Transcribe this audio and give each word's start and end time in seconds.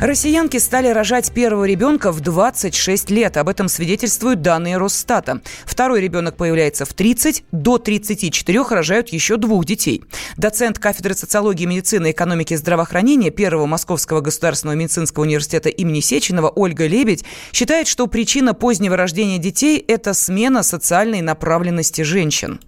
Россиянки 0.00 0.56
стали 0.56 0.88
рожать 0.88 1.30
первого 1.30 1.66
ребенка 1.66 2.10
в 2.10 2.20
26 2.20 3.10
лет. 3.10 3.36
Об 3.36 3.50
этом 3.50 3.68
свидетельствуют 3.68 4.40
данные 4.40 4.78
Росстата. 4.78 5.42
Второй 5.66 6.00
ребенок 6.00 6.38
появляется 6.38 6.86
в 6.86 6.94
30, 6.94 7.44
до 7.52 7.76
34 7.76 8.62
рожают 8.70 9.10
еще 9.10 9.36
двух 9.36 9.66
детей. 9.66 10.02
Доцент 10.38 10.78
кафедры 10.78 11.14
социологии, 11.14 11.66
медицины, 11.66 12.12
экономики 12.12 12.54
и 12.54 12.56
здравоохранения 12.56 13.30
Первого 13.30 13.66
Московского 13.66 14.22
государственного 14.22 14.74
медицинского 14.74 15.24
университета 15.24 15.68
имени 15.68 16.00
Сеченова 16.00 16.48
Ольга 16.48 16.86
Лебедь 16.86 17.26
считает, 17.52 17.86
что 17.86 18.06
причина 18.06 18.54
позднего 18.54 18.96
рождения 18.96 19.36
детей– 19.36 19.84
это 19.86 20.14
смена 20.14 20.62
социальной 20.62 21.20
направленности 21.20 22.00
женщин 22.00 22.58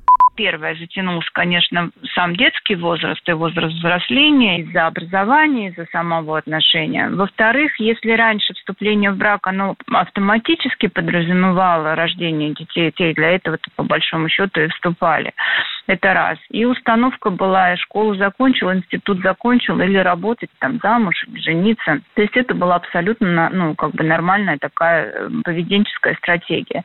первое 0.43 0.75
затянулся, 0.75 1.29
конечно, 1.33 1.91
сам 2.17 2.35
детский 2.35 2.75
возраст 2.75 3.23
и 3.29 3.33
возраст 3.33 3.77
взросления 3.77 4.63
из-за 4.63 4.89
образования, 4.89 5.69
из-за 5.69 5.87
самого 5.93 6.37
отношения. 6.37 7.09
Во-вторых, 7.11 7.79
если 7.79 8.11
раньше 8.11 8.53
вступление 8.55 9.13
в 9.13 9.17
брак, 9.17 9.47
оно 9.47 9.77
автоматически 9.87 10.89
подразумевало 10.89 11.95
рождение 11.95 12.55
детей, 12.55 13.15
для 13.15 13.31
этого-то 13.31 13.71
по 13.77 13.85
большому 13.85 14.29
счету 14.29 14.63
и 14.63 14.69
вступали. 14.69 15.33
Это 15.87 16.15
раз. 16.15 16.39
И 16.51 16.65
установка 16.65 17.31
была, 17.31 17.77
школу 17.77 18.15
закончил, 18.15 18.73
институт 18.73 19.21
закончил, 19.23 19.81
или 19.81 19.99
работать 19.99 20.51
там 20.61 20.79
замуж, 20.83 21.15
жениться. 21.35 22.01
То 22.15 22.23
есть 22.23 22.37
это 22.37 22.55
была 22.55 22.77
абсолютно, 22.77 23.51
ну, 23.53 23.75
как 23.75 23.93
бы 23.93 24.05
нормальная 24.05 24.59
такая 24.59 25.07
э, 25.07 25.29
поведенческая 25.45 26.15
стратегия. 26.15 26.83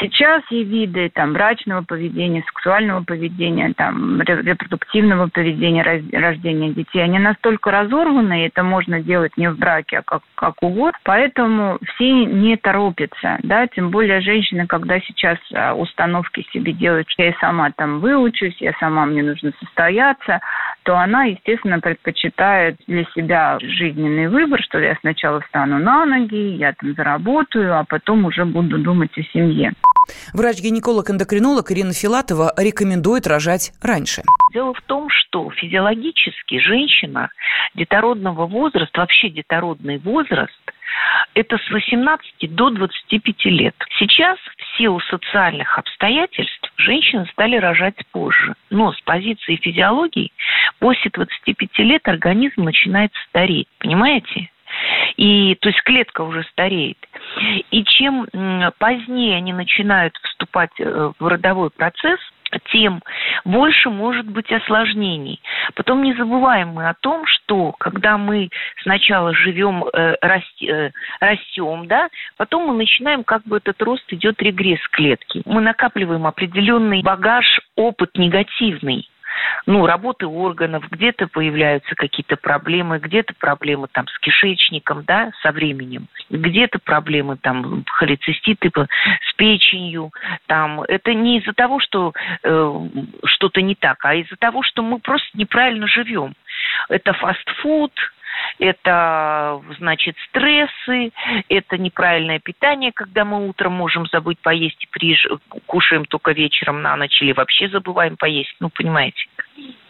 Сейчас 0.00 0.42
и 0.50 0.64
виды 0.64 1.08
там 1.14 1.32
брачного 1.32 1.82
поведения, 1.82 2.42
сексуального 2.42 3.02
поведения, 3.02 3.72
там 3.76 4.20
репродуктивного 4.20 5.28
поведения, 5.28 5.82
рождения 5.82 6.72
детей, 6.72 7.02
они 7.02 7.18
настолько 7.18 7.70
разорваны, 7.70 8.42
и 8.42 8.48
это 8.48 8.62
можно 8.62 9.00
делать 9.00 9.36
не 9.36 9.48
в 9.48 9.58
браке, 9.58 9.98
а 9.98 10.02
как, 10.02 10.22
как 10.34 10.62
угодно. 10.62 10.98
Поэтому 11.04 11.78
все 11.94 12.24
не 12.26 12.56
торопятся, 12.56 13.38
да, 13.42 13.66
тем 13.68 13.90
более 13.90 14.20
женщины, 14.20 14.66
когда 14.66 15.00
сейчас 15.00 15.38
а, 15.54 15.74
установки 15.74 16.46
себе 16.52 16.72
делают, 16.72 17.08
я 17.16 17.32
сама 17.40 17.70
там 17.70 18.00
выучусь, 18.26 18.56
я 18.60 18.72
сама 18.78 19.06
мне 19.06 19.22
нужно 19.22 19.52
состояться, 19.60 20.40
то 20.84 20.96
она, 20.96 21.24
естественно, 21.24 21.80
предпочитает 21.80 22.76
для 22.86 23.04
себя 23.14 23.58
жизненный 23.60 24.28
выбор, 24.28 24.60
что 24.62 24.78
я 24.78 24.96
сначала 25.00 25.40
встану 25.40 25.78
на 25.78 26.04
ноги, 26.04 26.56
я 26.56 26.72
там 26.72 26.94
заработаю, 26.94 27.78
а 27.78 27.84
потом 27.84 28.24
уже 28.24 28.44
буду 28.44 28.78
думать 28.78 29.16
о 29.16 29.22
семье. 29.32 29.72
Врач-гинеколог-эндокринолог 30.34 31.72
Ирина 31.72 31.92
Филатова 31.92 32.52
рекомендует 32.56 33.26
рожать 33.26 33.72
раньше. 33.82 34.22
Дело 34.52 34.72
в 34.72 34.80
том, 34.82 35.08
что 35.10 35.50
физиологически 35.50 36.60
женщина 36.60 37.28
детородного 37.74 38.46
возраста, 38.46 39.00
вообще 39.00 39.30
детородный 39.30 39.98
возраст, 39.98 40.52
это 41.34 41.58
с 41.58 41.70
18 41.70 42.54
до 42.54 42.70
25 42.70 43.44
лет. 43.46 43.74
Сейчас 43.98 44.38
в 44.38 44.78
силу 44.78 45.00
социальных 45.00 45.78
обстоятельств 45.78 46.65
женщины 46.78 47.26
стали 47.32 47.56
рожать 47.56 47.96
позже. 48.12 48.54
Но 48.70 48.92
с 48.92 49.00
позиции 49.02 49.56
физиологии 49.56 50.32
после 50.78 51.10
25 51.12 51.78
лет 51.78 52.06
организм 52.08 52.64
начинает 52.64 53.12
стареть. 53.28 53.68
Понимаете? 53.78 54.50
И, 55.16 55.54
то 55.60 55.68
есть 55.68 55.82
клетка 55.82 56.22
уже 56.22 56.42
стареет. 56.44 56.98
И 57.70 57.84
чем 57.84 58.26
позднее 58.78 59.36
они 59.36 59.52
начинают 59.52 60.16
вступать 60.22 60.72
э, 60.78 61.12
в 61.18 61.26
родовой 61.26 61.70
процесс, 61.70 62.20
тем 62.72 63.02
больше 63.44 63.90
может 63.90 64.26
быть 64.26 64.50
осложнений. 64.52 65.40
Потом 65.74 66.02
не 66.02 66.14
забываем 66.14 66.68
мы 66.68 66.88
о 66.88 66.94
том, 66.94 67.24
что 67.26 67.72
когда 67.72 68.18
мы 68.18 68.50
сначала 68.86 69.34
живем, 69.34 69.84
э, 69.84 70.14
расти, 70.22 70.70
э, 70.70 70.90
растем, 71.18 71.88
да, 71.88 72.08
потом 72.36 72.68
мы 72.68 72.74
начинаем, 72.74 73.24
как 73.24 73.42
бы 73.42 73.56
этот 73.56 73.82
рост 73.82 74.04
идет 74.12 74.40
регресс 74.40 74.80
клетки. 74.92 75.42
Мы 75.44 75.60
накапливаем 75.60 76.24
определенный 76.24 77.02
багаж, 77.02 77.44
опыт 77.74 78.16
негативный 78.16 79.08
ну, 79.66 79.84
работы 79.84 80.26
органов, 80.26 80.84
где-то 80.90 81.28
появляются 81.28 81.94
какие-то 81.94 82.36
проблемы, 82.36 82.98
где-то 82.98 83.34
проблемы 83.38 83.88
там 83.92 84.06
с 84.08 84.18
кишечником, 84.20 85.04
да, 85.04 85.30
со 85.42 85.52
временем, 85.52 86.06
где-то 86.30 86.78
проблемы 86.78 87.36
там 87.36 87.84
холециститы 87.86 88.70
с 88.70 89.32
печенью, 89.34 90.10
там, 90.46 90.82
это 90.82 91.12
не 91.12 91.38
из-за 91.38 91.52
того, 91.52 91.80
что 91.80 92.14
э, 92.42 92.80
что-то 93.24 93.60
не 93.60 93.74
так, 93.74 94.02
а 94.04 94.14
из-за 94.14 94.36
того, 94.36 94.62
что 94.62 94.82
мы 94.82 95.00
просто 95.00 95.28
неправильно 95.34 95.86
живем. 95.86 96.34
Это 96.88 97.12
фастфуд, 97.12 97.92
это, 98.58 99.60
значит, 99.78 100.16
стрессы, 100.28 101.12
это 101.48 101.78
неправильное 101.78 102.38
питание, 102.38 102.92
когда 102.92 103.24
мы 103.24 103.48
утром 103.48 103.72
можем 103.72 104.06
забыть 104.06 104.38
поесть 104.40 104.82
и 104.84 104.88
приж... 104.90 105.26
кушаем 105.66 106.04
только 106.04 106.32
вечером 106.32 106.82
на 106.82 106.96
ночь 106.96 107.20
или 107.22 107.32
вообще 107.32 107.68
забываем 107.68 108.16
поесть, 108.16 108.54
ну, 108.60 108.70
понимаете. 108.70 109.26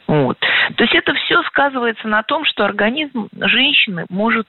Вот. 0.06 0.38
То 0.38 0.84
есть 0.84 0.94
это 0.94 1.14
все 1.14 1.42
сказывается 1.44 2.06
на 2.06 2.22
том, 2.22 2.44
что 2.44 2.64
организм 2.64 3.28
женщины 3.40 4.06
может 4.08 4.46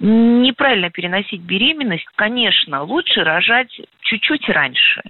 неправильно 0.00 0.90
переносить 0.90 1.42
беременность. 1.42 2.06
Конечно, 2.16 2.82
лучше 2.82 3.22
рожать 3.22 3.78
чуть-чуть 4.06 4.48
раньше. 4.48 5.02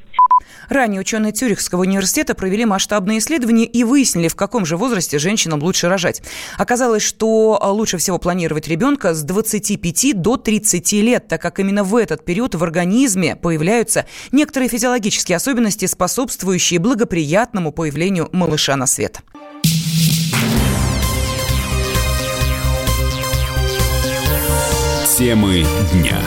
Ранее 0.69 1.01
ученые 1.01 1.33
Цюрихского 1.33 1.83
университета 1.83 2.35
провели 2.35 2.65
масштабные 2.65 3.19
исследования 3.19 3.65
и 3.65 3.85
выяснили, 3.85 4.29
в 4.29 4.37
каком 4.37 4.67
же 4.67 4.77
возрасте 4.77 5.19
женщинам 5.19 5.63
лучше 5.63 5.89
рожать. 5.89 6.23
Оказалось, 6.59 7.03
что 7.03 7.61
лучше 7.63 7.99
всего 7.99 8.19
планировать 8.19 8.67
ребенка 8.69 9.15
с 9.15 9.23
25 9.23 10.21
до 10.21 10.37
30 10.37 10.93
лет, 10.93 11.29
так 11.29 11.41
как 11.41 11.61
именно 11.61 11.85
в 11.85 11.95
этот 11.95 12.25
период 12.25 12.55
в 12.55 12.65
организме 12.65 13.37
появляются 13.37 14.07
некоторые 14.33 14.69
физиологические 14.69 15.37
особенности, 15.37 15.87
способствующие 15.87 16.81
благоприятному 16.81 17.73
появлению 17.73 18.29
малыша 18.33 18.77
на 18.77 18.87
свет. 18.87 19.21
Темы 25.17 25.65
дня 25.93 26.21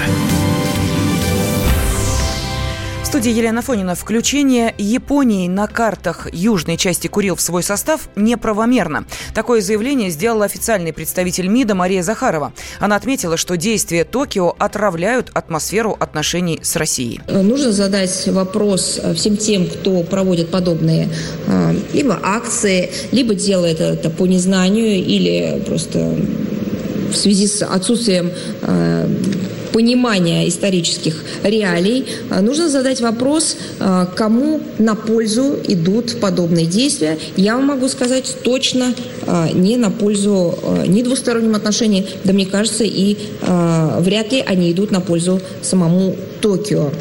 студии 3.09 3.31
Елена 3.31 3.63
Фонина. 3.63 3.95
Включение 3.95 4.75
Японии 4.77 5.47
на 5.47 5.65
картах 5.65 6.27
южной 6.31 6.77
части 6.77 7.07
Курил 7.07 7.35
в 7.35 7.41
свой 7.41 7.63
состав 7.63 8.07
неправомерно. 8.15 9.05
Такое 9.33 9.61
заявление 9.61 10.11
сделала 10.11 10.45
официальный 10.45 10.93
представитель 10.93 11.47
МИДа 11.47 11.73
Мария 11.73 12.03
Захарова. 12.03 12.53
Она 12.79 12.95
отметила, 12.95 13.35
что 13.35 13.57
действия 13.57 14.03
Токио 14.03 14.53
отравляют 14.59 15.31
атмосферу 15.33 15.97
отношений 15.99 16.59
с 16.61 16.75
Россией. 16.75 17.19
Нужно 17.27 17.71
задать 17.71 18.27
вопрос 18.27 19.01
всем 19.15 19.37
тем, 19.37 19.65
кто 19.65 20.03
проводит 20.03 20.49
подобные 20.49 21.09
а, 21.47 21.73
либо 21.93 22.19
акции, 22.21 22.91
либо 23.11 23.33
делает 23.33 23.81
это 23.81 24.11
по 24.11 24.27
незнанию 24.27 25.03
или 25.03 25.63
просто 25.65 26.15
в 27.11 27.15
связи 27.15 27.47
с 27.47 27.63
отсутствием 27.65 28.29
а, 28.61 29.09
понимания 29.71 30.47
исторических 30.47 31.23
реалий, 31.43 32.05
а, 32.29 32.41
нужно 32.41 32.69
задать 32.69 33.01
вопрос, 33.01 33.57
а, 33.79 34.05
кому 34.05 34.61
на 34.77 34.95
пользу 34.95 35.55
идут 35.67 36.19
подобные 36.19 36.65
действия. 36.65 37.17
Я 37.35 37.55
вам 37.55 37.65
могу 37.65 37.87
сказать 37.87 38.37
точно 38.43 38.93
а, 39.25 39.49
не 39.51 39.77
на 39.77 39.91
пользу 39.91 40.57
ни 40.87 41.01
двусторонним 41.01 41.55
отношениям, 41.55 42.05
да 42.23 42.33
мне 42.33 42.45
кажется, 42.45 42.83
и 42.83 43.17
вряд 43.41 44.31
ли 44.31 44.43
они 44.45 44.71
идут 44.71 44.91
на 44.91 45.01
пользу 45.01 45.41
самому 45.61 46.15
Токио. 46.41 46.91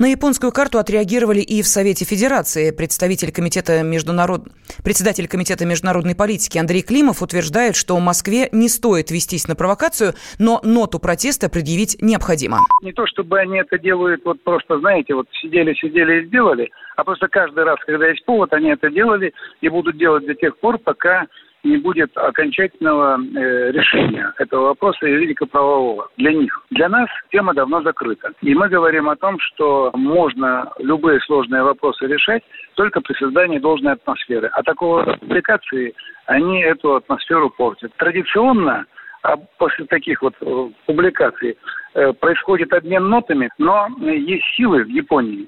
На 0.00 0.06
японскую 0.06 0.50
карту 0.50 0.78
отреагировали 0.78 1.40
и 1.40 1.60
в 1.60 1.66
Совете 1.66 2.06
Федерации. 2.06 2.70
Представитель 2.70 3.32
комитета 3.32 3.82
международ... 3.82 4.48
Председатель 4.82 5.28
Комитета 5.28 5.66
международной 5.66 6.14
политики 6.14 6.56
Андрей 6.56 6.80
Климов 6.80 7.20
утверждает, 7.20 7.76
что 7.76 8.00
Москве 8.00 8.48
не 8.50 8.70
стоит 8.70 9.10
вестись 9.10 9.46
на 9.46 9.56
провокацию, 9.56 10.14
но 10.38 10.58
ноту 10.64 11.00
протеста 11.00 11.50
предъявить 11.50 11.98
необходимо. 12.00 12.60
Не 12.80 12.94
то, 12.94 13.06
чтобы 13.06 13.40
они 13.40 13.58
это 13.58 13.78
делают 13.78 14.22
вот 14.24 14.42
просто, 14.42 14.80
знаете, 14.80 15.12
вот 15.12 15.26
сидели, 15.42 15.74
сидели 15.74 16.22
и 16.22 16.26
сделали, 16.28 16.70
а 16.96 17.04
просто 17.04 17.28
каждый 17.28 17.64
раз, 17.64 17.76
когда 17.84 18.08
есть 18.08 18.24
повод, 18.24 18.54
они 18.54 18.70
это 18.70 18.88
делали 18.88 19.34
и 19.60 19.68
будут 19.68 19.98
делать 19.98 20.24
до 20.24 20.34
тех 20.34 20.56
пор, 20.60 20.78
пока 20.78 21.26
не 21.64 21.76
будет 21.76 22.16
окончательного 22.16 23.18
э, 23.18 23.70
решения 23.72 24.32
этого 24.38 24.68
вопроса 24.68 25.06
юридико-правового 25.06 26.08
для 26.16 26.32
них. 26.32 26.60
Для 26.70 26.88
нас 26.88 27.08
тема 27.30 27.54
давно 27.54 27.82
закрыта. 27.82 28.32
И 28.42 28.54
мы 28.54 28.68
говорим 28.68 29.08
о 29.08 29.16
том, 29.16 29.38
что 29.40 29.90
можно 29.94 30.72
любые 30.78 31.20
сложные 31.20 31.62
вопросы 31.62 32.06
решать 32.06 32.42
только 32.74 33.00
при 33.00 33.14
создании 33.14 33.58
должной 33.58 33.92
атмосферы. 33.92 34.50
А 34.52 34.62
такого 34.62 35.16
публикации 35.16 35.94
они 36.26 36.62
эту 36.62 36.96
атмосферу 36.96 37.50
портят. 37.50 37.92
Традиционно 37.96 38.86
а 39.22 39.36
после 39.58 39.84
таких 39.84 40.22
вот 40.22 40.34
э, 40.40 40.68
публикаций 40.86 41.58
э, 41.94 42.12
происходит 42.14 42.72
обмен 42.72 43.08
нотами, 43.08 43.50
но 43.58 43.88
есть 44.00 44.44
силы 44.56 44.84
в 44.84 44.88
Японии, 44.88 45.46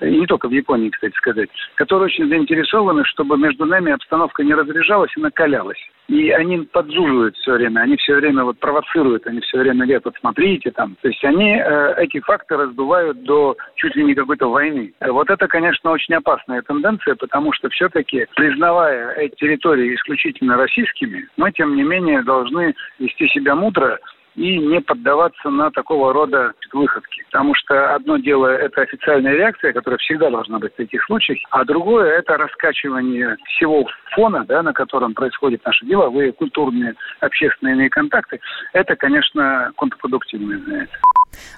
не 0.00 0.26
только 0.26 0.48
в 0.48 0.52
Японии, 0.52 0.90
кстати 0.90 1.14
сказать, 1.16 1.48
которые 1.76 2.06
очень 2.06 2.28
заинтересованы, 2.28 3.04
чтобы 3.04 3.36
между 3.36 3.64
нами 3.66 3.92
обстановка 3.92 4.42
не 4.42 4.54
разряжалась 4.54 5.12
и 5.16 5.20
накалялась. 5.20 5.78
И 6.08 6.30
они 6.30 6.58
подзуживают 6.58 7.36
все 7.36 7.52
время, 7.52 7.80
они 7.80 7.96
все 7.96 8.16
время 8.16 8.44
вот 8.44 8.58
провоцируют, 8.58 9.26
они 9.26 9.40
все 9.40 9.58
время 9.58 9.84
говорят, 9.84 10.04
вот 10.04 10.14
смотрите 10.20 10.70
там. 10.72 10.96
То 11.00 11.08
есть 11.08 11.24
они 11.24 11.56
э, 11.56 11.94
эти 11.98 12.20
факты 12.20 12.56
раздувают 12.56 13.22
до 13.22 13.56
чуть 13.76 13.94
ли 13.96 14.04
не 14.04 14.14
какой-то 14.14 14.50
войны. 14.50 14.92
Вот 15.00 15.30
это, 15.30 15.46
конечно, 15.46 15.90
очень 15.90 16.14
опасная 16.14 16.62
тенденция, 16.62 17.14
потому 17.14 17.52
что 17.52 17.68
все-таки, 17.70 18.26
признавая 18.34 19.14
эти 19.14 19.34
территории 19.36 19.94
исключительно 19.94 20.56
российскими, 20.56 21.28
мы, 21.36 21.52
тем 21.52 21.76
не 21.76 21.82
менее, 21.82 22.22
должны 22.22 22.74
вести 22.98 23.28
себя 23.28 23.54
мудро 23.54 23.98
и 24.34 24.58
не 24.58 24.80
поддаваться 24.80 25.50
на 25.50 25.70
такого 25.70 26.12
рода 26.12 26.52
выходки. 26.72 27.22
Потому 27.30 27.54
что 27.54 27.94
одно 27.94 28.16
дело– 28.16 28.46
это 28.48 28.82
официальная 28.82 29.34
реакция, 29.34 29.72
которая 29.72 29.98
всегда 29.98 30.30
должна 30.30 30.58
быть 30.58 30.72
в 30.72 30.76
таких 30.76 31.04
случаях, 31.04 31.38
а 31.50 31.64
другое– 31.64 32.10
это 32.18 32.36
раскачивание 32.36 33.36
всего 33.46 33.86
фона, 34.14 34.44
да, 34.44 34.62
на 34.62 34.72
котором 34.72 35.14
происходят 35.14 35.64
наши 35.64 35.84
деловые, 35.86 36.32
культурные, 36.32 36.94
общественные 37.20 37.90
контакты. 37.90 38.40
Это, 38.72 38.96
конечно, 38.96 39.72
контрпродуктивно 39.76 40.52
является. 40.52 40.96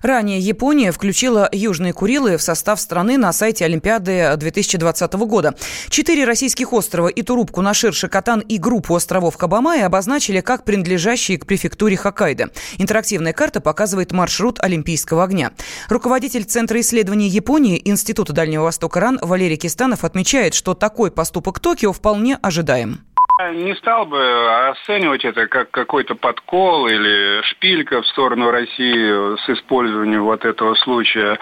Ранее 0.02 0.38
Япония 0.38 0.92
включила 0.92 1.48
Южные 1.52 1.92
Курилы 1.92 2.36
в 2.36 2.42
состав 2.42 2.80
страны 2.80 3.16
на 3.18 3.32
сайте 3.32 3.64
Олимпиады 3.64 4.34
2020 4.36 5.12
года. 5.14 5.54
Четыре 5.88 6.24
российских 6.24 6.72
острова– 6.72 7.08
Итуруп, 7.14 7.50
Кунашир, 7.50 7.94
Шикотан 7.94 8.40
и 8.40 8.58
группу 8.58 8.94
островов 8.94 9.36
Кабамай 9.36 9.82
обозначили 9.82 10.40
как 10.40 10.64
принадлежащие 10.64 11.38
к 11.38 11.46
префектуре 11.46 11.96
Хоккайдо. 11.96 12.50
Интерактивная 12.78 13.32
карта 13.32 13.60
показывает 13.60 14.12
маршрут 14.12 14.60
Олимпийского 14.60 15.24
огня. 15.24 15.52
Руководитель 15.88 16.44
Центра 16.44 16.80
исследований 16.80 17.28
Японии 17.28 17.80
Института 17.84 18.32
Дальнего 18.32 18.64
Востока 18.64 19.00
РАН 19.00 19.20
Валерий 19.22 19.56
Кистанов 19.56 20.04
отмечает, 20.04 20.54
что 20.54 20.74
такой 20.74 21.10
поступок 21.10 21.60
Токио 21.60 21.92
вполне 21.92 22.38
ожидаем. 22.42 23.00
Не 23.36 23.74
стал 23.74 24.06
бы 24.06 24.68
оценивать 24.68 25.24
это 25.24 25.48
как 25.48 25.68
какой-то 25.72 26.14
подкол 26.14 26.86
или 26.86 27.42
шпилька 27.42 28.00
в 28.00 28.06
сторону 28.06 28.52
России 28.52 29.36
с 29.44 29.50
использованием 29.50 30.22
вот 30.22 30.44
этого 30.44 30.76
случая. 30.76 31.36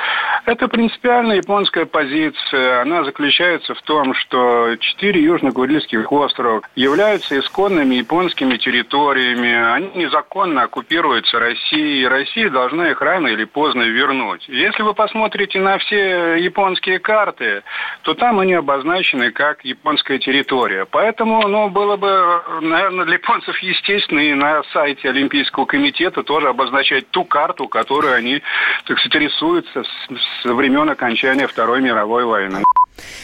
Это 0.47 0.69
принципиальная 0.69 1.37
японская 1.37 1.85
позиция. 1.85 2.81
Она 2.81 3.05
заключается 3.05 3.75
в 3.75 3.83
том, 3.83 4.15
что 4.15 4.75
четыре 4.77 5.23
южно-курильских 5.23 6.11
острова 6.11 6.63
являются 6.77 7.39
исконными 7.39 7.97
японскими 7.97 8.57
территориями. 8.57 9.53
Они 9.53 9.91
незаконно 9.95 10.63
оккупируются 10.63 11.39
Россией, 11.39 12.05
и 12.05 12.07
Россия 12.07 12.49
должна 12.49 12.91
их 12.91 13.03
рано 13.03 13.27
или 13.29 13.45
поздно 13.45 13.83
вернуть. 13.83 14.49
Если 14.49 14.83
вы 14.83 14.95
посмотрите 14.95 15.61
на 15.61 15.77
все 15.77 16.37
японские 16.37 17.01
карты, 17.01 17.65
то 18.01 18.15
там 18.15 18.39
они 18.39 18.55
обозначены 18.55 19.31
как 19.31 19.63
японская 19.63 20.19
территория. 20.19 20.87
Поэтому, 20.91 21.47
ну, 21.49 21.69
было 21.83 21.97
бы, 21.97 22.43
наверное, 22.61 23.05
для 23.05 23.15
японцев 23.15 23.59
естественно 23.59 24.21
и 24.21 24.35
на 24.35 24.63
сайте 24.73 25.09
Олимпийского 25.09 25.65
комитета 25.65 26.23
тоже 26.23 26.49
обозначать 26.49 27.11
ту 27.11 27.25
карту, 27.25 27.67
которую 27.67 28.15
они, 28.15 28.41
так 28.87 28.99
сказать, 29.01 29.23
рисуются 29.23 29.83
с, 29.83 30.45
с 30.45 30.45
времен 30.45 30.89
окончания 30.89 31.49
Второй 31.49 31.81
мировой 31.81 32.25
войны. 32.25 32.63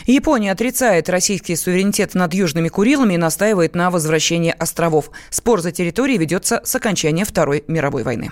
Япония 0.06 0.52
отрицает 0.52 1.08
российский 1.08 1.54
суверенитет 1.54 2.14
над 2.14 2.34
Южными 2.34 2.68
Курилами 2.68 3.14
и 3.14 3.18
настаивает 3.18 3.76
на 3.76 3.90
возвращении 3.90 4.54
островов. 4.58 5.10
Спор 5.30 5.60
за 5.60 5.70
территории 5.70 6.18
ведется 6.18 6.60
с 6.64 6.74
окончания 6.74 7.24
Второй 7.24 7.62
мировой 7.68 8.02
войны. 8.02 8.30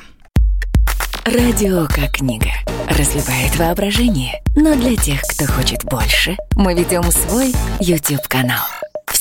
Радио 1.24 1.86
как 1.86 2.16
книга. 2.16 2.50
Разливает 2.88 3.56
воображение. 3.56 4.42
Но 4.56 4.74
для 4.74 4.96
тех, 4.96 5.20
кто 5.22 5.44
хочет 5.52 5.84
больше, 5.84 6.36
мы 6.56 6.74
ведем 6.74 7.02
свой 7.04 7.52
YouTube-канал. 7.80 8.64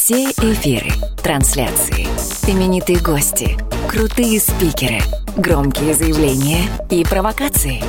Все 0.05 0.25
эфиры, 0.25 0.91
трансляции, 1.23 2.05
именитые 2.47 2.99
гости, 2.99 3.57
крутые 3.89 4.39
спикеры, 4.39 4.99
громкие 5.35 5.95
заявления 5.95 6.61
и 6.91 7.03
провокации. 7.03 7.83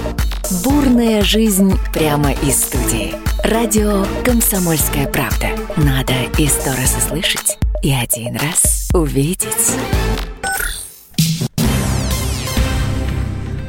Бурная 0.65 1.21
жизнь 1.21 1.75
прямо 1.93 2.33
из 2.33 2.59
студии. 2.59 3.15
Радио 3.45 4.07
«Комсомольская 4.25 5.07
правда». 5.09 5.49
Надо 5.77 6.15
и 6.39 6.47
сто 6.47 6.71
раз 6.71 6.97
услышать, 6.97 7.59
и 7.83 7.93
один 7.93 8.35
раз 8.37 8.89
увидеть. 8.95 9.75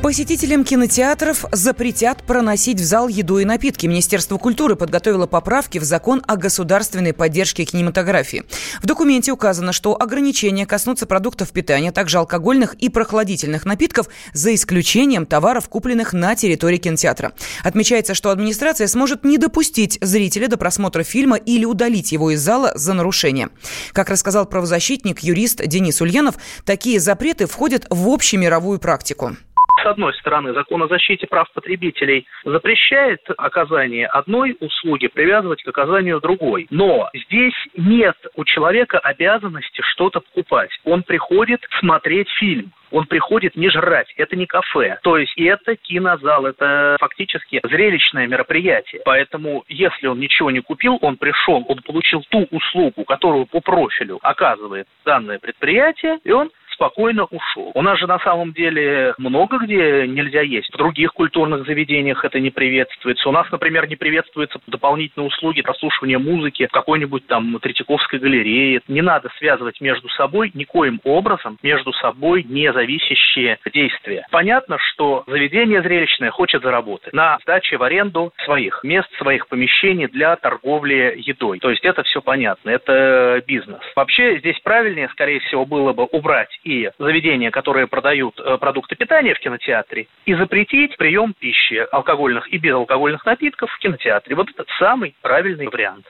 Посетителям 0.08 0.64
кинотеатров 0.64 1.44
запретят 1.52 2.24
проносить 2.24 2.80
в 2.80 2.84
зал 2.86 3.10
еду 3.10 3.40
и 3.40 3.44
напитки. 3.44 3.88
Министерство 3.88 4.38
культуры 4.38 4.78
подготовило 4.78 5.28
поправки 5.28 5.80
в 5.80 5.84
закон 5.84 6.24
о 6.26 6.38
государственной 6.38 7.12
поддержке 7.12 7.66
кинематографии. 7.66 8.46
В 8.82 8.86
документе 8.86 9.34
указано, 9.34 9.74
что 9.74 10.02
ограничения 10.02 10.66
коснутся 10.66 11.08
продуктов 11.08 11.50
питания, 11.52 11.92
также 11.92 12.20
алкогольных 12.20 12.76
и 12.76 12.88
прохладительных 12.88 13.66
напитков, 13.66 14.08
за 14.32 14.56
исключением 14.56 15.26
товаров, 15.26 15.68
купленных 15.68 16.14
на 16.14 16.38
территории 16.38 16.78
кинотеатра. 16.78 17.34
Отмечается, 17.66 18.14
что 18.14 18.30
администрация 18.30 18.88
сможет 18.88 19.26
не 19.26 19.38
допустить 19.38 19.98
зрителя 20.00 20.48
до 20.48 20.56
просмотра 20.56 21.04
фильма 21.04 21.36
или 21.36 21.66
удалить 21.66 22.14
его 22.14 22.32
из 22.32 22.40
зала 22.40 22.72
за 22.76 22.94
нарушение. 22.94 23.50
Как 23.92 24.10
рассказал 24.10 24.46
правозащитник, 24.46 25.20
юрист 25.20 25.62
Денис 25.68 26.00
Ульянов, 26.00 26.36
такие 26.64 27.02
запреты 27.02 27.46
входят 27.46 27.86
в 27.90 28.08
общемировую 28.08 28.80
практику 28.80 29.36
с 29.82 29.86
одной 29.86 30.14
стороны, 30.16 30.54
закон 30.54 30.84
о 30.84 30.88
защите 30.88 31.28
прав 31.28 31.52
потребителей 31.54 32.28
запрещает 32.44 33.22
оказание 33.38 34.08
одной 34.08 34.58
услуги 34.60 35.08
привязывать 35.08 35.64
к 35.64 35.68
оказанию 35.68 36.20
другой. 36.20 36.68
Но 36.70 37.10
здесь 37.14 37.56
нет 37.76 38.18
у 38.36 38.44
человека 38.44 39.00
обязанности 39.00 39.82
что-то 39.82 40.22
покупать. 40.22 40.70
Он 40.84 41.04
приходит 41.04 41.62
смотреть 41.80 42.30
фильм. 42.40 42.72
Он 42.90 43.06
приходит 43.06 43.58
не 43.58 43.70
жрать, 43.70 44.14
это 44.16 44.38
не 44.38 44.46
кафе. 44.46 44.98
То 45.04 45.18
есть 45.18 45.34
это 45.38 45.76
кинозал, 45.76 46.46
это 46.46 46.96
фактически 47.00 47.60
зрелищное 47.64 48.28
мероприятие. 48.28 49.02
Поэтому, 49.04 49.66
если 49.68 50.08
он 50.08 50.20
ничего 50.20 50.52
не 50.52 50.62
купил, 50.62 50.98
он 51.02 51.18
пришел, 51.18 51.66
он 51.68 51.82
получил 51.82 52.24
ту 52.30 52.48
услугу, 52.50 53.04
которую 53.04 53.46
по 53.46 53.60
профилю 53.60 54.20
оказывает 54.22 54.88
данное 55.06 55.38
предприятие, 55.38 56.20
и 56.24 56.32
он 56.32 56.50
спокойно 56.78 57.26
ушел. 57.26 57.72
У 57.74 57.82
нас 57.82 58.00
же 58.00 58.08
на 58.08 58.20
самом 58.20 58.54
деле 58.54 59.16
много 59.18 59.58
где 59.58 60.08
нельзя 60.08 60.42
есть. 60.42 60.72
В 60.72 60.78
других 60.78 61.12
культурных 61.14 61.66
заведениях 61.66 62.24
это 62.24 62.40
не 62.40 62.52
приветствуется. 62.52 63.28
У 63.28 63.32
нас, 63.32 63.50
например, 63.52 63.90
не 63.90 63.96
приветствуются 63.96 64.60
дополнительные 64.68 65.28
услуги 65.28 65.62
прослушивания 65.62 66.20
музыки 66.20 66.68
в 66.68 66.72
какой-нибудь 66.72 67.26
там 67.28 67.60
Третьяковской 67.60 68.20
галерее. 68.20 68.82
Не 68.88 69.02
надо 69.02 69.30
связывать 69.40 69.82
между 69.82 70.08
собой 70.10 70.52
никоим 70.54 71.02
образом 71.04 71.58
между 71.64 71.92
собой 71.94 72.44
независящие 72.44 73.58
действия. 73.74 74.28
Понятно, 74.32 74.78
что 74.80 75.24
заведение 75.28 75.82
зрелищное 75.82 76.30
хочет 76.30 76.62
заработать 76.62 77.14
на 77.14 77.40
сдаче 77.42 77.78
в 77.78 77.84
аренду 77.84 78.32
своих 78.46 78.82
мест, 78.84 79.10
своих 79.18 79.48
помещений 79.48 80.08
для 80.08 80.36
торговли 80.36 81.16
едой. 81.18 81.60
То 81.60 81.72
есть 81.72 81.84
это 81.84 82.04
все 82.04 82.22
понятно, 82.22 82.70
это 82.70 83.42
бизнес. 83.48 83.80
Вообще 83.96 84.38
здесь 84.40 84.60
правильнее, 84.60 85.10
скорее 85.10 85.40
всего, 85.40 85.66
было 85.66 85.94
бы 85.94 86.04
убрать 86.04 86.60
и 86.68 86.92
заведения, 87.00 87.50
которые 87.50 87.88
продают 87.88 88.40
э, 88.40 88.58
продукты 88.58 88.96
питания 88.96 89.34
в 89.34 89.40
кинотеатре, 89.40 90.08
и 90.26 90.36
запретить 90.36 90.98
прием 90.98 91.34
пищи 91.34 91.86
алкогольных 91.92 92.52
и 92.54 92.58
безалкогольных 92.58 93.26
напитков 93.26 93.72
в 93.72 93.80
кинотеатре. 93.80 94.36
Вот 94.36 94.50
это 94.50 94.66
самый 94.78 95.16
правильный 95.22 95.68
вариант. 95.68 96.06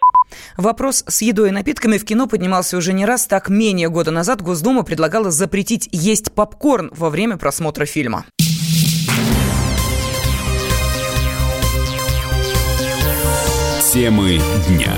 Вопрос 0.58 1.04
с 1.08 1.22
едой 1.22 1.50
и 1.50 1.52
напитками 1.52 1.98
в 1.98 2.06
кино 2.06 2.28
поднимался 2.28 2.78
уже 2.78 2.94
не 2.94 3.06
раз. 3.06 3.28
Так, 3.28 3.50
менее 3.50 3.90
года 3.90 4.12
назад 4.12 4.42
Госдума 4.42 4.84
предлагала 4.84 5.30
запретить 5.30 5.88
есть 5.92 6.34
попкорн 6.34 6.90
во 6.92 7.10
время 7.10 7.38
просмотра 7.38 7.86
фильма. 7.86 8.26
Темы 13.94 14.40
дня 14.68 14.94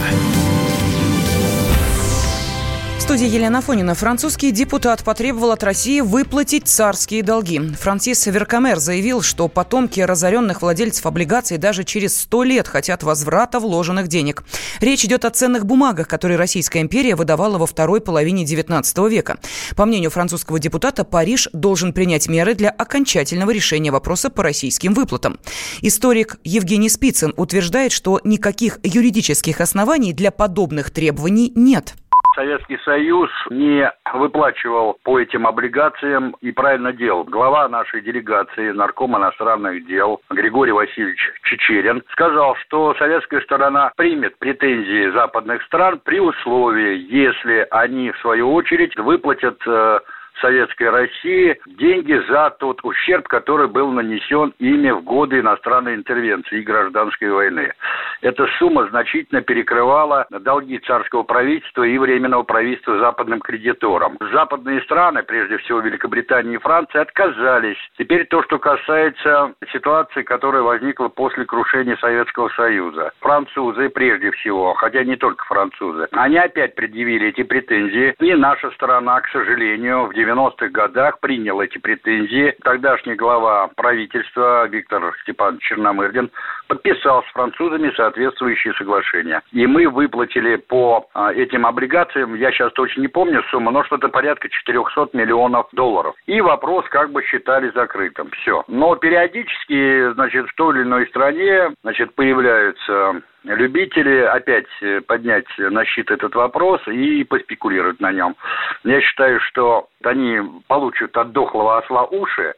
студии 3.09 3.25
Елена 3.25 3.59
Фонина. 3.59 3.95
Французский 3.95 4.51
депутат 4.51 5.03
потребовал 5.03 5.49
от 5.49 5.63
России 5.63 5.99
выплатить 5.99 6.67
царские 6.67 7.23
долги. 7.23 7.59
Франсис 7.59 8.27
Веркамер 8.27 8.77
заявил, 8.77 9.23
что 9.23 9.47
потомки 9.47 9.99
разоренных 9.99 10.61
владельцев 10.61 11.07
облигаций 11.07 11.57
даже 11.57 11.83
через 11.83 12.15
сто 12.15 12.43
лет 12.43 12.67
хотят 12.67 13.01
возврата 13.01 13.59
вложенных 13.59 14.09
денег. 14.09 14.43
Речь 14.79 15.05
идет 15.05 15.25
о 15.25 15.31
ценных 15.31 15.65
бумагах, 15.65 16.07
которые 16.07 16.37
Российская 16.37 16.81
империя 16.81 17.15
выдавала 17.15 17.57
во 17.57 17.65
второй 17.65 17.99
половине 17.99 18.43
XIX 18.43 19.09
века. 19.09 19.39
По 19.75 19.87
мнению 19.87 20.11
французского 20.11 20.59
депутата, 20.59 21.03
Париж 21.03 21.49
должен 21.51 21.93
принять 21.93 22.29
меры 22.29 22.53
для 22.53 22.69
окончательного 22.69 23.49
решения 23.49 23.89
вопроса 23.89 24.29
по 24.29 24.43
российским 24.43 24.93
выплатам. 24.93 25.39
Историк 25.81 26.37
Евгений 26.43 26.89
Спицын 26.89 27.33
утверждает, 27.37 27.91
что 27.91 28.21
никаких 28.23 28.77
юридических 28.83 29.61
оснований 29.61 30.13
для 30.13 30.29
подобных 30.29 30.91
требований 30.91 31.51
нет. 31.55 31.95
Советский 32.35 32.77
Союз 32.85 33.29
не 33.49 33.91
выплачивал 34.13 34.97
по 35.03 35.19
этим 35.19 35.47
облигациям 35.47 36.35
и 36.41 36.51
правильно 36.51 36.93
делал. 36.93 37.23
Глава 37.23 37.67
нашей 37.67 38.01
делегации, 38.01 38.71
нарком 38.71 39.17
иностранных 39.17 39.85
дел 39.87 40.21
Григорий 40.29 40.71
Васильевич 40.71 41.19
Чечерин 41.43 42.03
сказал, 42.11 42.55
что 42.57 42.93
советская 42.95 43.41
сторона 43.41 43.91
примет 43.97 44.37
претензии 44.37 45.11
западных 45.11 45.63
стран 45.63 45.99
при 46.03 46.19
условии, 46.19 46.97
если 47.09 47.67
они, 47.71 48.11
в 48.11 48.17
свою 48.19 48.53
очередь, 48.53 48.95
выплатят 48.97 49.59
э, 49.65 49.99
Советской 50.41 50.89
России 50.89 51.59
деньги 51.65 52.21
за 52.29 52.51
тот 52.59 52.79
ущерб, 52.83 53.27
который 53.27 53.67
был 53.67 53.91
нанесен 53.91 54.53
ими 54.59 54.91
в 54.91 55.03
годы 55.03 55.39
иностранной 55.39 55.95
интервенции 55.95 56.59
и 56.59 56.63
гражданской 56.63 57.29
войны. 57.29 57.73
Эта 58.21 58.47
сумма 58.57 58.87
значительно 58.89 59.41
перекрывала 59.41 60.27
долги 60.29 60.79
царского 60.79 61.23
правительства 61.23 61.83
и 61.83 61.97
временного 61.97 62.43
правительства 62.43 62.97
западным 62.99 63.39
кредиторам. 63.39 64.17
Западные 64.33 64.81
страны, 64.81 65.23
прежде 65.23 65.57
всего 65.57 65.79
Великобритания 65.79 66.55
и 66.55 66.59
Франция, 66.59 67.01
отказались. 67.01 67.77
Теперь 67.97 68.25
то, 68.25 68.43
что 68.43 68.59
касается 68.59 69.53
ситуации, 69.71 70.23
которая 70.23 70.61
возникла 70.61 71.07
после 71.07 71.45
крушения 71.45 71.95
Советского 71.97 72.49
Союза. 72.49 73.11
Французы, 73.19 73.89
прежде 73.89 74.31
всего, 74.31 74.73
хотя 74.73 75.03
не 75.03 75.15
только 75.15 75.45
французы, 75.45 76.07
они 76.11 76.37
опять 76.37 76.75
предъявили 76.75 77.27
эти 77.27 77.43
претензии. 77.43 78.15
И 78.19 78.33
наша 78.35 78.71
сторона, 78.71 79.21
к 79.21 79.27
сожалению, 79.29 80.05
в 80.05 80.13
90-х 80.29 80.69
годах 80.69 81.19
принял 81.19 81.61
эти 81.61 81.77
претензии. 81.77 82.55
Тогдашний 82.63 83.15
глава 83.15 83.69
правительства 83.75 84.67
Виктор 84.67 85.13
Степанович 85.23 85.63
Черномырдин 85.63 86.29
подписал 86.67 87.23
с 87.23 87.31
французами 87.31 87.91
соответствующие 87.95 88.73
соглашения. 88.73 89.41
И 89.51 89.65
мы 89.65 89.87
выплатили 89.87 90.57
по 90.57 91.07
а, 91.13 91.33
этим 91.33 91.65
облигациям, 91.65 92.35
я 92.35 92.51
сейчас 92.51 92.71
точно 92.73 93.01
не 93.01 93.07
помню 93.07 93.43
сумму, 93.49 93.71
но 93.71 93.83
что-то 93.83 94.09
порядка 94.09 94.49
400 94.49 95.09
миллионов 95.13 95.67
долларов. 95.71 96.15
И 96.25 96.41
вопрос 96.41 96.85
как 96.89 97.11
бы 97.11 97.23
считали 97.23 97.71
закрытым. 97.71 98.29
Все. 98.31 98.63
Но 98.67 98.95
периодически, 98.95 100.13
значит, 100.13 100.47
в 100.47 100.55
той 100.55 100.75
или 100.75 100.83
иной 100.83 101.07
стране, 101.07 101.71
значит, 101.83 102.13
появляются 102.15 103.21
любители 103.43 104.21
опять 104.21 104.67
поднять 105.07 105.47
на 105.57 105.85
щит 105.85 106.11
этот 106.11 106.35
вопрос 106.35 106.81
и 106.87 107.23
поспекулировать 107.23 107.99
на 107.99 108.11
нем. 108.11 108.35
Я 108.83 109.01
считаю, 109.01 109.39
что 109.41 109.87
они 110.03 110.39
получат 110.67 111.15
от 111.17 111.31
дохлого 111.31 111.77
осла 111.77 112.05
уши, 112.05 112.53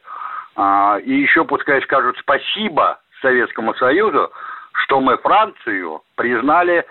а, 0.56 0.98
и 0.98 1.12
еще 1.12 1.44
пускай 1.44 1.80
скажут 1.82 2.16
спасибо 2.18 2.98
Советскому 3.20 3.74
Союзу, 3.74 4.30
что 4.84 5.00
мы 5.00 5.16
Францию 5.18 6.02
признали 6.16 6.84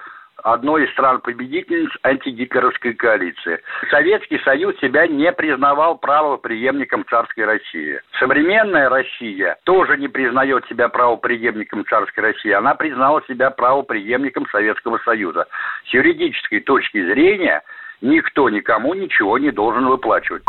одной 0.43 0.85
из 0.85 0.91
стран-победительниц 0.91 1.91
антигитлеровской 2.03 2.93
коалиции. 2.93 3.59
Советский 3.89 4.39
Союз 4.39 4.77
себя 4.79 5.07
не 5.07 5.31
признавал 5.31 5.97
правоприемником 5.97 7.05
царской 7.09 7.45
России. 7.45 8.01
Современная 8.19 8.89
Россия 8.89 9.57
тоже 9.63 9.97
не 9.97 10.07
признает 10.07 10.65
себя 10.67 10.89
правоприемником 10.89 11.85
царской 11.85 12.23
России. 12.23 12.51
Она 12.51 12.75
признала 12.75 13.21
себя 13.27 13.49
правоприемником 13.49 14.47
Советского 14.51 14.97
Союза. 14.99 15.47
С 15.85 15.93
юридической 15.93 16.59
точки 16.59 17.03
зрения 17.03 17.61
никто 18.01 18.49
никому 18.49 18.93
ничего 18.93 19.37
не 19.37 19.51
должен 19.51 19.87
выплачивать. 19.87 20.43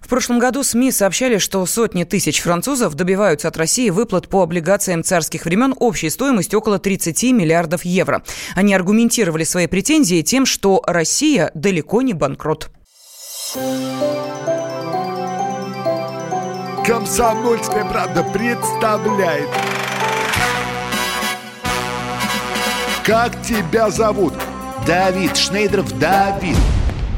В 0.00 0.08
прошлом 0.08 0.38
году 0.38 0.62
СМИ 0.62 0.92
сообщали, 0.92 1.38
что 1.38 1.64
сотни 1.66 2.04
тысяч 2.04 2.40
французов 2.40 2.94
добиваются 2.94 3.48
от 3.48 3.56
России 3.56 3.90
выплат 3.90 4.28
по 4.28 4.42
облигациям 4.42 5.04
царских 5.04 5.44
времен 5.44 5.74
общей 5.78 6.10
стоимостью 6.10 6.58
около 6.58 6.78
30 6.78 7.22
миллиардов 7.32 7.84
евро. 7.84 8.22
Они 8.54 8.74
аргументировали 8.74 9.44
свои 9.44 9.66
претензии 9.66 10.22
тем, 10.22 10.46
что 10.46 10.82
Россия 10.86 11.50
далеко 11.54 12.02
не 12.02 12.12
банкрот. 12.12 12.70
Комсомольская 16.86 17.84
правда 17.84 18.22
представляет. 18.22 19.48
Как 23.04 23.40
тебя 23.42 23.90
зовут? 23.90 24.34
Давид 24.86 25.36
Шнейдров 25.36 25.98
Давид. 25.98 26.56